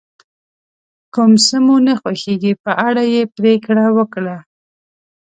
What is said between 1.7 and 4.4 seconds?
نه خوښیږي په اړه یې پرېکړه وکړه.